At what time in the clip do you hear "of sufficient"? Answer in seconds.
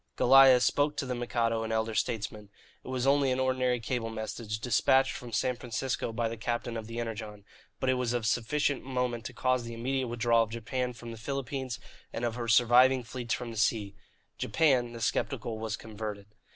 8.11-8.83